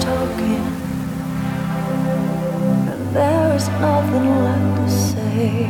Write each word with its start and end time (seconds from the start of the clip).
talking, 0.00 0.64
but 2.86 3.00
there 3.14 3.54
is 3.54 3.68
nothing 3.68 4.26
left 4.44 4.76
to 4.78 4.86
say. 4.90 5.66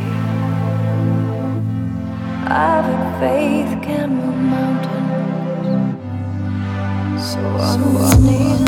I've 2.45 3.19
faith 3.19 3.81
can 3.81 4.07
move 4.15 4.41
mountains, 4.55 5.99
so 7.31 7.39
I'm 7.39 7.81
so 7.81 8.19
kneeling. 8.19 8.63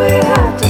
sweetheart. 0.00 0.69